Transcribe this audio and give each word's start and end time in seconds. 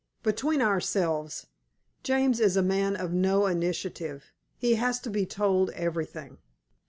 Between 0.23 0.63
ourselves, 0.63 1.45
James 2.01 2.39
is 2.39 2.57
a 2.57 2.63
man 2.63 2.95
of 2.95 3.13
no 3.13 3.45
initiative. 3.45 4.31
He 4.57 4.73
has 4.73 4.99
to 5.01 5.11
be 5.11 5.27
told 5.27 5.69
everything. 5.75 6.39